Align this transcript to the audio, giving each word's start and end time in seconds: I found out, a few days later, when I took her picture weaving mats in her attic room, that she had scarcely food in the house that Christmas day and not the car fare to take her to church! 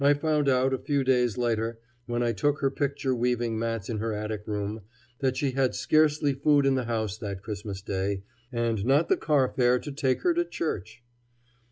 I 0.03 0.15
found 0.15 0.49
out, 0.49 0.73
a 0.73 0.79
few 0.79 1.03
days 1.03 1.37
later, 1.37 1.79
when 2.07 2.23
I 2.23 2.31
took 2.31 2.57
her 2.61 2.71
picture 2.71 3.13
weaving 3.13 3.59
mats 3.59 3.87
in 3.87 3.99
her 3.99 4.13
attic 4.13 4.47
room, 4.47 4.81
that 5.19 5.37
she 5.37 5.51
had 5.51 5.75
scarcely 5.75 6.33
food 6.33 6.65
in 6.65 6.73
the 6.73 6.85
house 6.85 7.19
that 7.19 7.43
Christmas 7.43 7.83
day 7.83 8.23
and 8.51 8.83
not 8.83 9.09
the 9.09 9.17
car 9.17 9.53
fare 9.55 9.77
to 9.77 9.91
take 9.91 10.21
her 10.23 10.33
to 10.33 10.43
church! 10.43 11.03